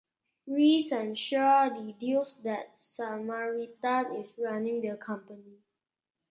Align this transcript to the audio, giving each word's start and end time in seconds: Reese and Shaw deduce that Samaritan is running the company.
Reese 0.47 0.91
and 0.93 1.15
Shaw 1.15 1.69
deduce 1.69 2.33
that 2.41 2.75
Samaritan 2.81 4.15
is 4.15 4.33
running 4.35 4.81
the 4.81 4.97
company. 4.97 5.59